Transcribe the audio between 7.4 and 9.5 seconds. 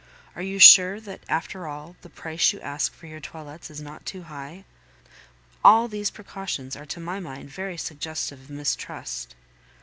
very suggestive of mistrust.